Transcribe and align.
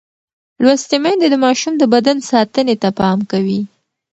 لوستې 0.63 0.97
میندې 1.03 1.27
د 1.31 1.35
ماشوم 1.45 1.73
د 1.77 1.83
بدن 1.93 2.17
ساتنې 2.29 2.75
ته 2.81 2.89
پام 2.99 3.19
کوي. 3.31 3.61